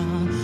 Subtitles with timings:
[0.00, 0.39] 아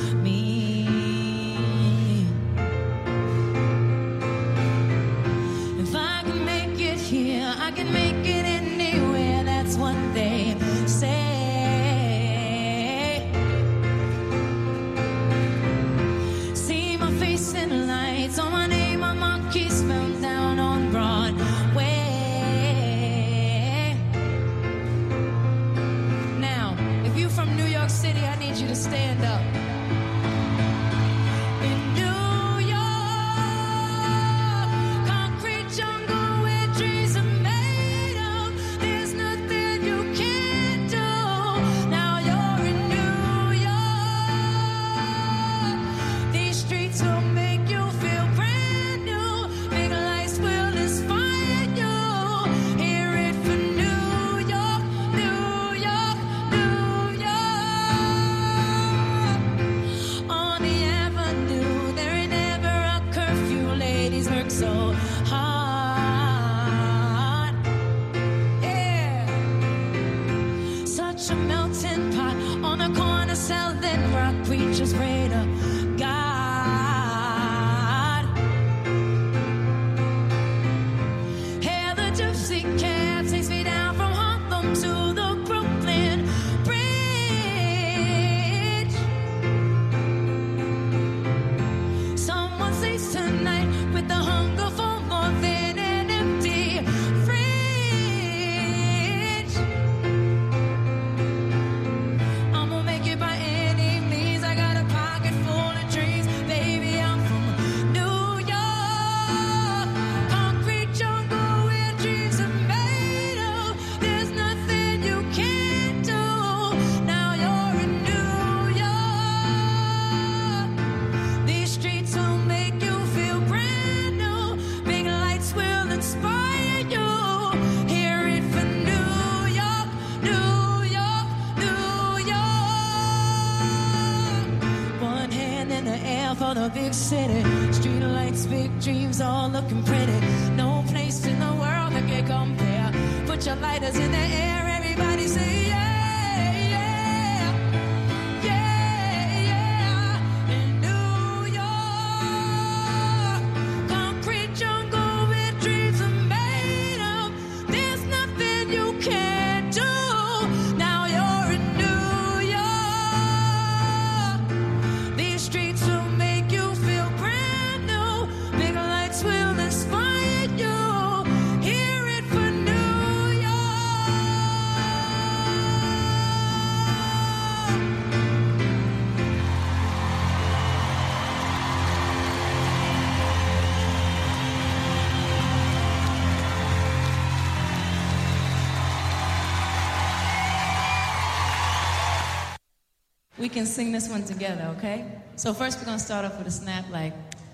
[193.46, 195.04] we can sing this one together, okay?
[195.36, 197.12] So first we're gonna start off with a snap, like,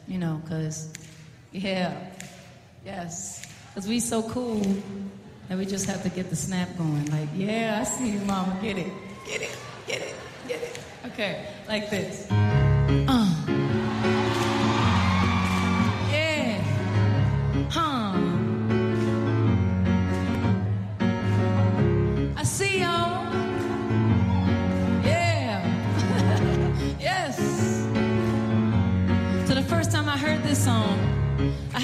[0.08, 0.90] you know, cause,
[1.52, 1.94] yeah,
[2.82, 3.44] yes,
[3.74, 4.62] cause we so cool
[5.50, 7.04] that we just have to get the snap going.
[7.10, 8.90] Like, yeah, I see you, mama, get it,
[9.26, 9.54] get it,
[9.86, 10.14] get it,
[10.48, 10.80] get it.
[11.08, 12.26] Okay, like this.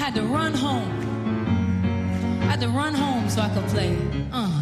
[0.09, 2.41] I had to run home.
[2.41, 3.95] I had to run home so I could play.
[4.33, 4.58] Uh.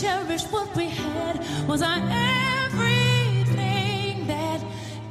[0.00, 1.36] cherish what we had
[1.68, 2.00] was our
[2.64, 4.60] everything that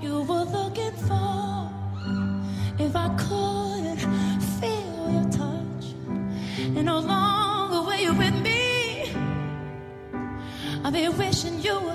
[0.02, 1.70] you were looking for.
[2.80, 4.00] If I could
[4.60, 5.86] feel your touch
[6.76, 9.14] and no longer were you with me,
[10.84, 11.89] I'd be wishing you.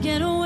[0.00, 0.37] get away.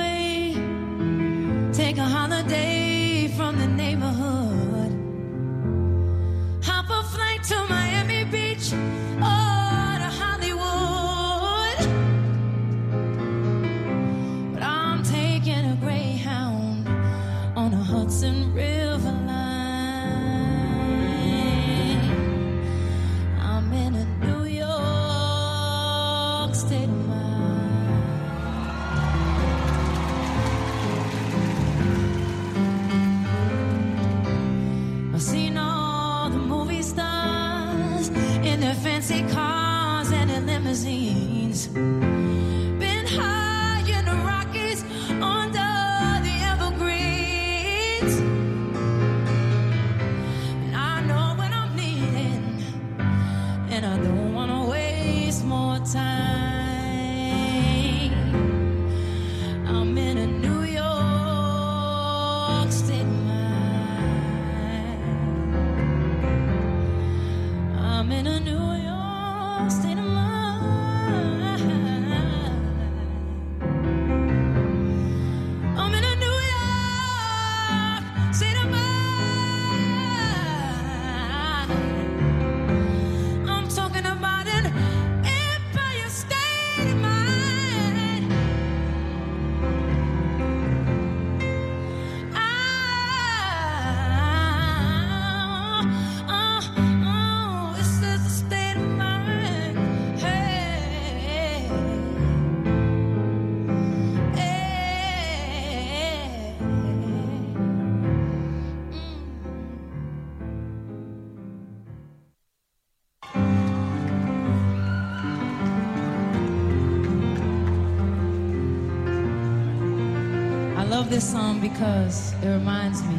[121.12, 123.16] this song because it reminds me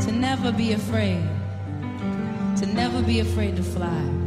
[0.00, 1.22] to never be afraid,
[2.56, 4.17] to never be afraid to fly.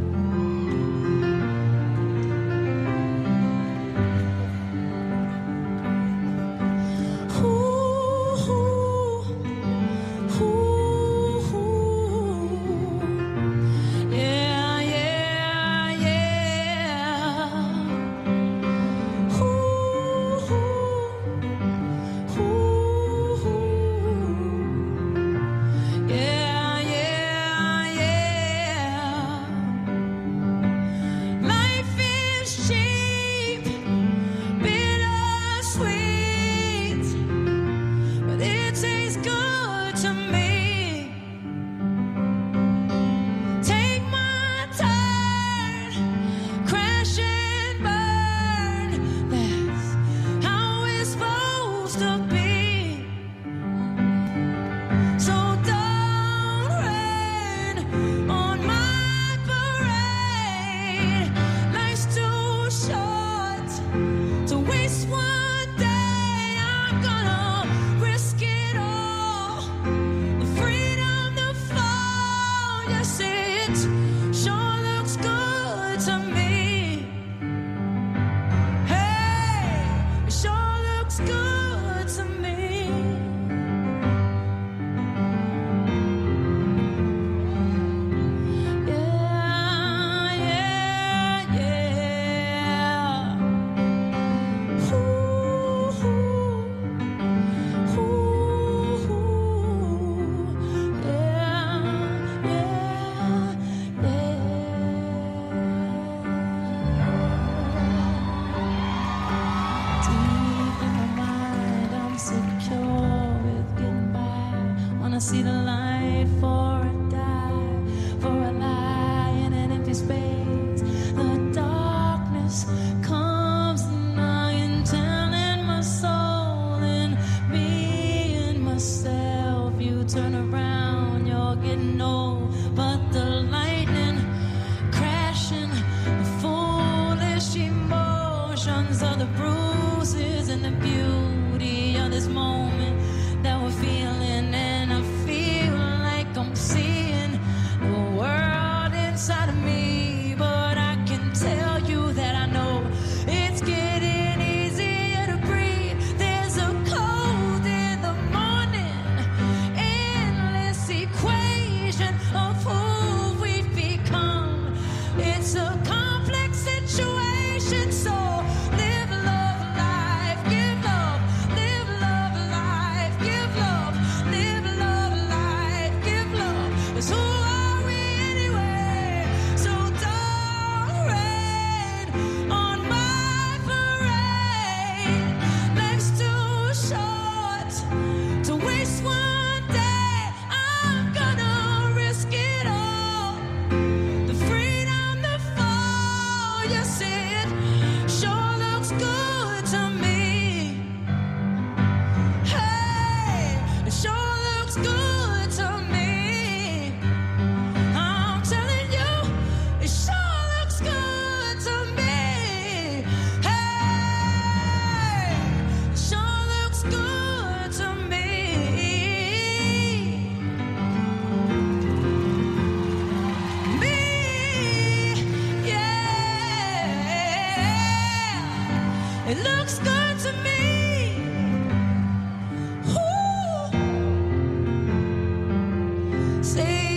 [236.42, 236.91] Say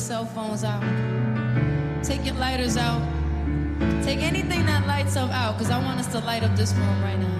[0.00, 0.82] cell phones out.
[2.02, 3.02] Take your lighters out.
[4.02, 7.02] Take anything that lights up out, because I want us to light up this room
[7.02, 7.36] right now.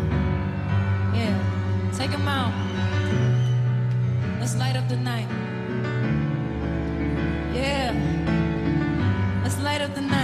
[1.15, 1.35] Yeah,
[1.97, 2.53] take them out.
[4.39, 5.27] Let's light up the night.
[7.55, 7.93] Yeah,
[9.43, 10.20] let's light up the night.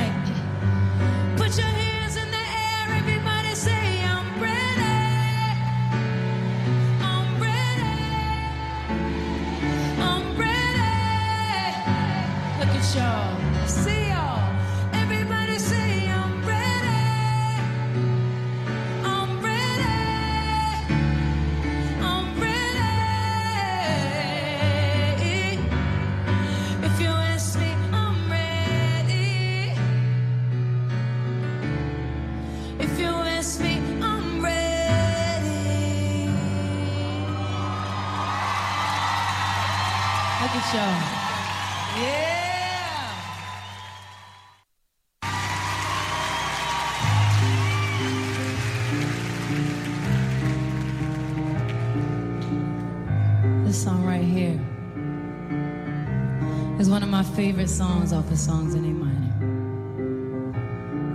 [57.67, 59.35] favorite songs off of songs in A minor.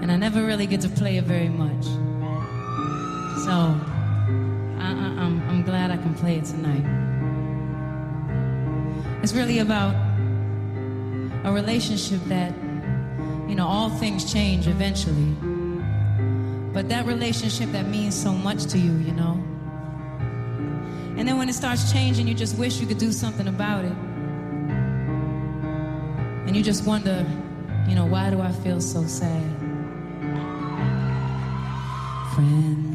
[0.02, 1.86] And I never really get to play it very much.
[3.46, 3.52] So
[4.80, 6.86] I, am I'm glad I can play it tonight.
[9.24, 9.96] It's really about
[11.46, 12.54] a relationship that,
[13.48, 15.34] you know, all things change eventually.
[16.74, 19.42] But that relationship that means so much to you, you know.
[21.18, 23.96] And then when it starts changing, you just wish you could do something about it
[26.52, 27.26] and you just wonder,
[27.88, 29.42] you know, why do I feel so sad?
[32.36, 32.91] Friend.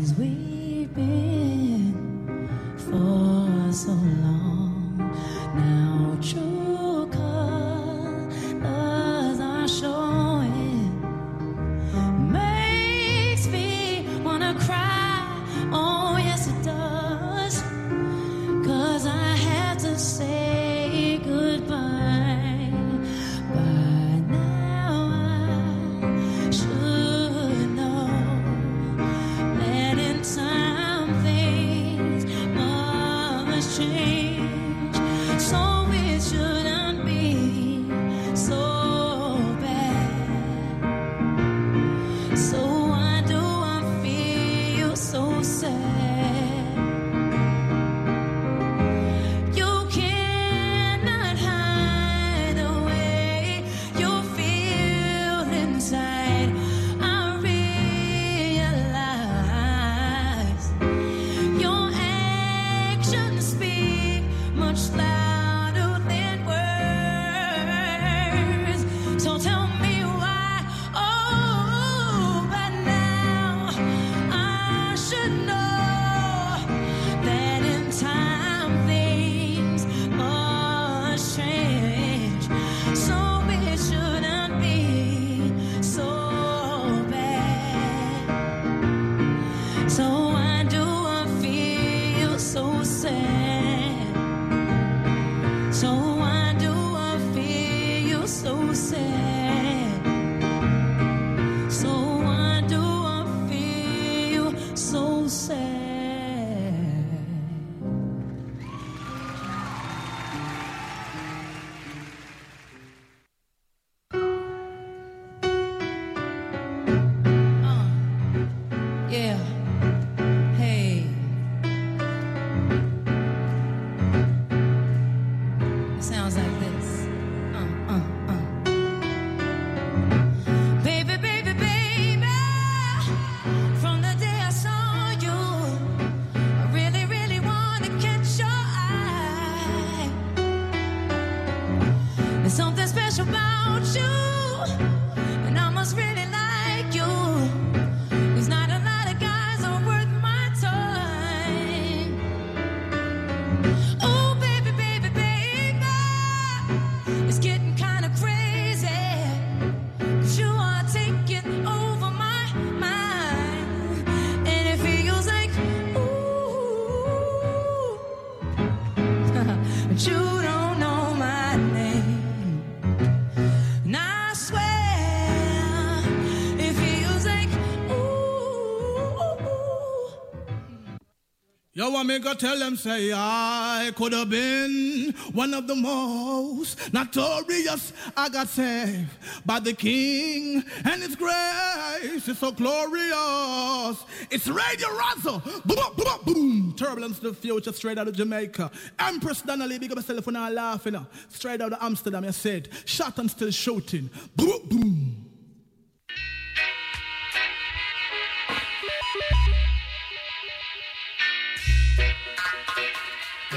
[181.87, 186.93] Yo, want me go tell them, say, I could have been one of the most
[186.93, 189.09] notorious I got saved
[189.47, 194.05] by the King, and His grace is so glorious.
[194.33, 195.39] It's Radio Razzle.
[195.65, 196.75] Boom, boom, boom.
[196.77, 198.69] Turbulence to the future, straight out of Jamaica.
[198.99, 200.97] Empress Donnelly, big up yourself when I laughing.
[200.97, 201.05] uh.
[201.29, 202.69] Straight out of Amsterdam, I said.
[202.85, 204.11] Shot and still shooting.
[204.35, 205.26] Boom, boom.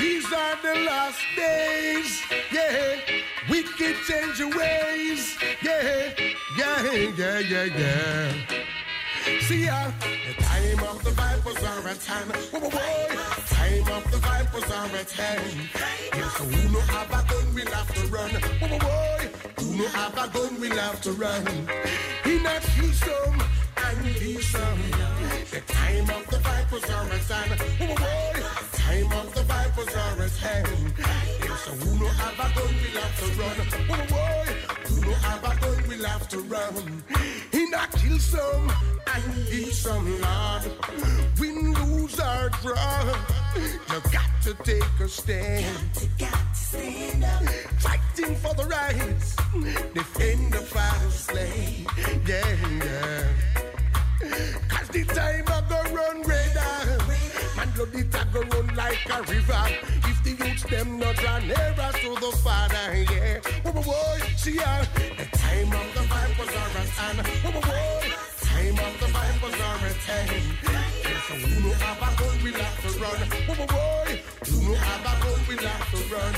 [0.09, 2.19] These are the last days,
[2.51, 2.95] yeah.
[3.47, 6.15] Wicked change your ways, yeah,
[6.57, 8.33] yeah, yeah, yeah, yeah.
[9.41, 12.31] See ya, the time of the vipers are at hand.
[12.51, 13.33] Whoa, whoa, whoa.
[13.53, 15.69] Time of the vipers are at hand.
[16.15, 18.31] Yes, who no have a gun will have to run.
[18.31, 19.63] Whoa, whoa, whoa.
[19.63, 21.45] Who no have a gun will have to run.
[22.23, 23.43] He not some
[23.85, 24.81] and he some.
[25.51, 27.61] The time of the vipers are at hand.
[27.79, 28.78] Whoa, whoa, whoa.
[28.89, 30.93] Time of the vipers are at hand.
[30.97, 33.57] Yes, who no have a gun we'll have to run.
[33.61, 34.43] Oh, whoa, whoa.
[34.87, 37.03] Who no have a gun we'll have to run.
[37.51, 38.73] He not kill some
[39.13, 40.63] and he some Lord.
[41.39, 43.15] Win, lose or draw,
[43.91, 46.09] you got to take a stand.
[46.17, 47.43] Got to stand up.
[47.85, 49.35] Fighting for the rights,
[49.93, 51.85] defend the father's slave.
[52.25, 53.27] Yeah, yeah.
[54.67, 55.88] Cause the time I go run radar.
[55.88, 55.88] Man,
[57.85, 59.63] blood it a go run like a river.
[60.09, 63.39] If the youths them not run nearer to the father, yeah.
[63.63, 64.83] Whoa, whoa, whoa, see ya.
[65.17, 67.27] The time of the vipers are at hand.
[67.27, 68.01] Whoa, whoa, whoa.
[68.41, 70.29] Time of the vipers are at hand.
[71.27, 73.19] So who no have a gun will have to run.
[73.47, 74.15] Whoa, whoa, whoa.
[74.47, 76.35] Who no have a gun will have to run.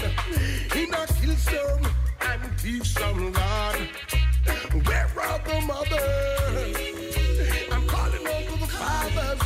[0.73, 1.83] He not kill some
[2.21, 3.79] and teach some Lord.
[4.85, 7.00] Where are the mothers?
[9.09, 9.41] Fathers.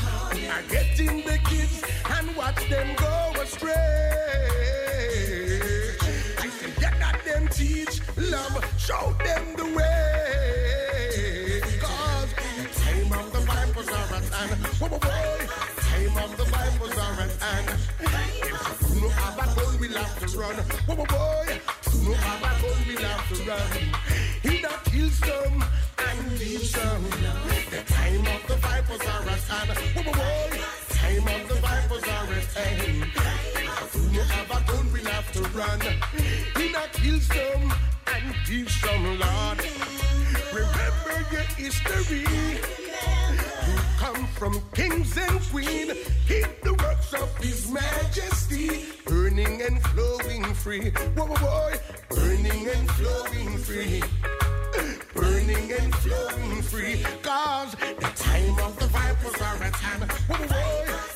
[0.50, 3.72] I'm getting the kids and watch them go astray.
[6.40, 11.62] I say, yeah, that them teach love, show them the way.
[11.80, 14.66] Cause the time of the vipers are at hand.
[14.80, 15.48] Whoa, whoa, whoa.
[15.78, 17.68] Time of the vipers are at hand.
[18.00, 20.56] If you no have a gun, we'll have to run.
[20.56, 21.44] Whoa, whoa, whoa.
[21.94, 23.85] You no have a gun, we'll have to run.
[35.56, 35.80] Run.
[36.58, 37.74] He not kill some
[38.14, 39.58] and give some, Lord.
[40.54, 42.26] Remember your history.
[43.68, 45.94] You come from kings and queen.
[46.28, 50.92] Keep the works of His Majesty burning and flowing free.
[51.16, 51.74] Whoa, whoa, whoa.
[52.10, 54.04] Burning and flowing free.
[55.14, 57.04] Burning and flowing free.
[57.24, 60.12] Cause the time of the vipers are at hand.
[60.12, 61.15] Whoa, whoa, whoa.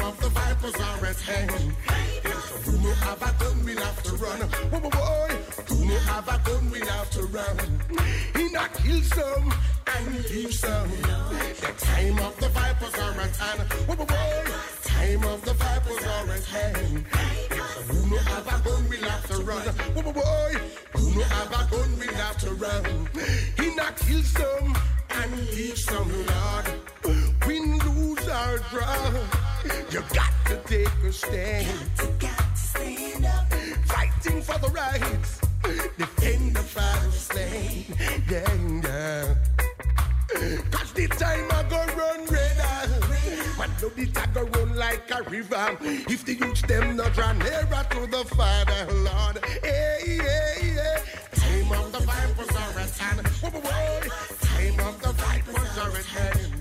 [0.00, 1.50] Time of the vipers are at hand.
[2.64, 4.40] Who no have a gun will have to run.
[4.40, 5.28] Whoa, whoa, whoa.
[5.68, 7.58] Who no have a gun will have to run.
[8.34, 9.52] He not kill some
[9.94, 10.90] and leave some.
[10.90, 13.72] The time of the vipers are at hand.
[13.72, 14.60] Whoa, whoa, whoa.
[14.84, 17.04] Time of the vipers are at hand.
[17.90, 19.66] Who no have a gun will have to run.
[19.68, 20.52] Whoa, whoa, whoa.
[20.96, 23.08] Who no have a gun will have to run.
[23.58, 24.78] He not kill some
[25.10, 26.80] and leave some, Lord.
[28.30, 29.10] Or draw.
[29.90, 31.66] You got to take a stand.
[33.86, 35.40] Fighting for the rights.
[35.98, 37.92] Defend the father's slave.
[38.30, 38.54] Yeah,
[38.84, 39.34] yeah.
[40.70, 43.00] Cause the time I go run redder.
[43.58, 45.76] Man, know the tag go run like a river.
[45.80, 49.44] If the youths them not run nearer to the Father, Lord.
[49.64, 51.02] Hey, hey, hey.
[51.32, 56.52] Time of the vipers are at hand name of the Vipers are at hand.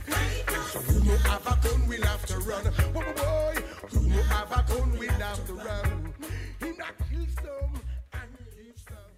[0.72, 2.66] So who no have a gun we'll have to run.
[2.96, 3.56] Whoa, boy,
[3.92, 6.14] who no have a gun we'll have to run.
[6.62, 7.74] He not kill some
[8.20, 9.16] and leave some.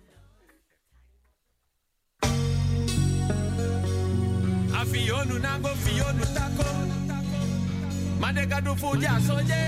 [4.80, 6.70] Afionu nago fionu tako.
[8.22, 9.64] Madega do fuja soje.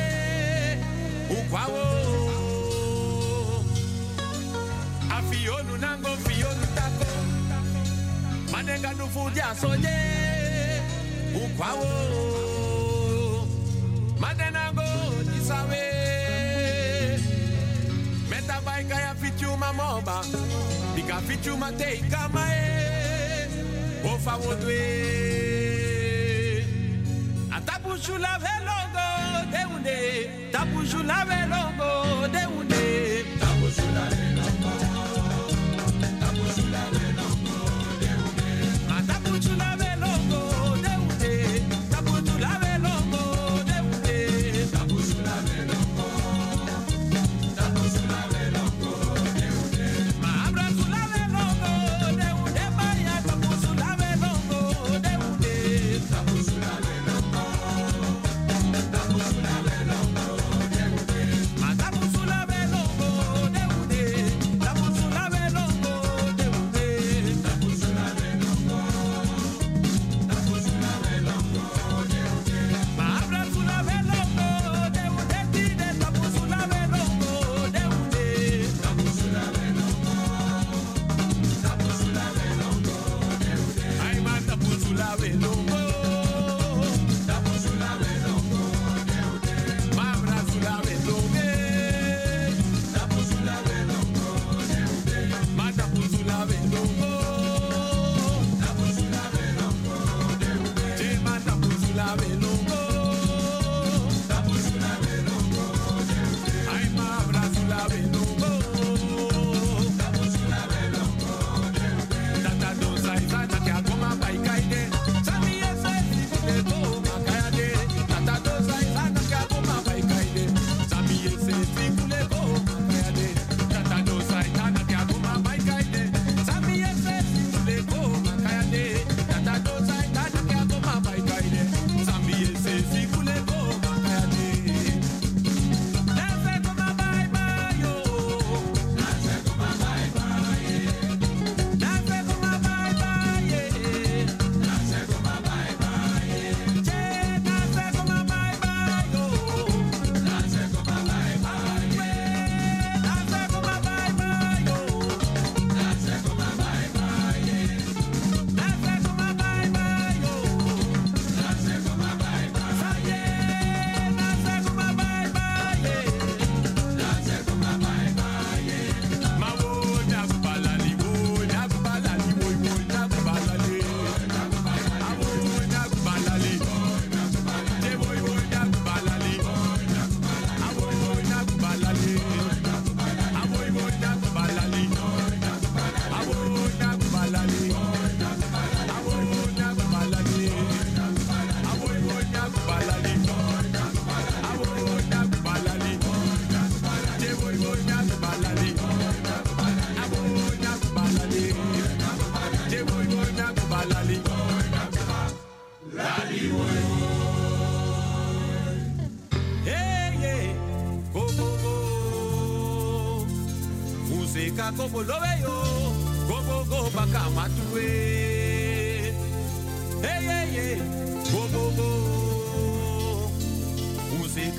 [1.36, 1.84] Ukwawo.
[5.18, 7.03] Afionu na go fionu tako
[8.54, 9.98] manenga nufuja soye
[11.36, 11.88] ukwawo.
[14.20, 14.84] Madenango
[15.34, 15.84] jisawe.
[18.30, 20.24] Metabaika ya fichuma moba
[20.96, 23.48] bika fichuma teikamae
[24.14, 24.80] ofawodwe
[27.52, 29.08] atabushula velongo
[29.52, 30.30] deunde.
[30.52, 32.84] Tabushula velongo deunde.
[33.40, 34.93] Tabushula velongo.
[39.44, 39.83] should I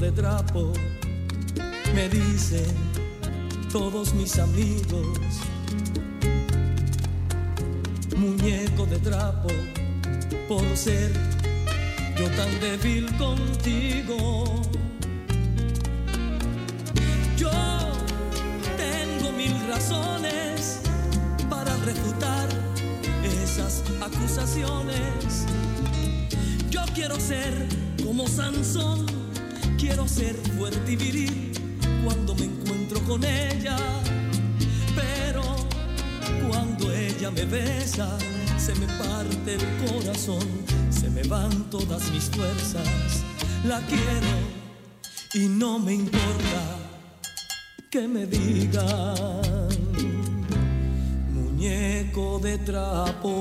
[0.00, 0.72] de trapo,
[1.94, 2.64] me dicen
[3.70, 5.18] todos mis amigos.
[8.16, 9.48] Muñeco de trapo,
[10.48, 11.12] por ser
[12.18, 14.62] yo tan débil contigo.
[17.36, 17.50] Yo
[18.78, 20.80] tengo mil razones
[21.50, 22.48] para refutar
[23.42, 25.46] esas acusaciones.
[26.70, 27.52] Yo quiero ser
[28.02, 29.09] como Sansón,
[29.90, 31.52] quiero ser fuerte y viril
[32.04, 33.76] cuando me encuentro con ella.
[34.94, 35.42] Pero
[36.48, 38.16] cuando ella me besa,
[38.56, 40.46] se me parte el corazón,
[40.90, 43.24] se me van todas mis fuerzas.
[43.64, 44.32] La quiero
[45.34, 46.62] y no me importa
[47.90, 49.68] que me digan
[51.34, 53.40] muñeco de trapo.